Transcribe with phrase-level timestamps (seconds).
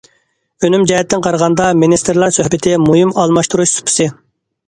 [0.67, 4.09] ئۈنۈم جەھەتتىن قارىغاندا، مىنىستىرلار سۆھبىتى مۇھىم ئالماشتۇرۇش سۇپىسى.